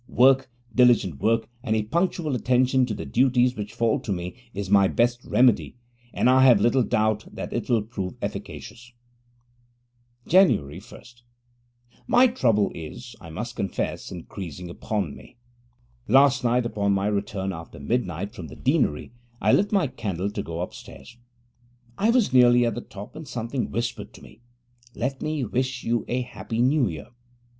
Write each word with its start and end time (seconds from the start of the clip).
Work, 0.07 0.49
diligent 0.73 1.19
work, 1.21 1.47
and 1.61 1.75
a 1.75 1.83
punctual 1.83 2.33
attention 2.33 2.87
to 2.87 2.95
the 2.95 3.05
duties 3.05 3.55
which 3.55 3.71
fall 3.75 3.99
to 3.99 4.11
me 4.11 4.33
is 4.51 4.67
my 4.67 4.87
best 4.87 5.23
remedy, 5.23 5.75
and 6.11 6.27
I 6.27 6.43
have 6.45 6.59
little 6.59 6.81
doubt 6.81 7.25
that 7.35 7.53
it 7.53 7.69
will 7.69 7.83
prove 7.83 8.15
efficacious. 8.19 8.93
Jan. 10.27 10.57
1 10.59 10.81
My 12.07 12.25
trouble 12.25 12.71
is, 12.73 13.15
I 13.21 13.29
must 13.29 13.55
confess 13.55 14.11
it, 14.11 14.15
increasing 14.15 14.71
upon 14.71 15.15
me. 15.15 15.37
Last 16.07 16.43
night, 16.43 16.65
upon 16.65 16.93
my 16.93 17.05
return 17.05 17.53
after 17.53 17.79
midnight 17.79 18.33
from 18.33 18.47
the 18.47 18.55
Deanery, 18.55 19.13
I 19.39 19.51
lit 19.53 19.71
my 19.71 19.85
candle 19.85 20.31
to 20.31 20.41
go 20.41 20.61
upstairs. 20.61 21.15
I 21.99 22.09
was 22.09 22.33
nearly 22.33 22.65
at 22.65 22.73
the 22.73 22.81
top 22.81 23.13
when 23.13 23.25
something 23.25 23.69
whispered 23.69 24.13
to 24.15 24.23
me, 24.23 24.41
'Let 24.95 25.21
me 25.21 25.43
wish 25.45 25.83
you 25.83 26.05
a 26.07 26.21
happy 26.21 26.59
New 26.59 26.87
Year.' 26.87 27.09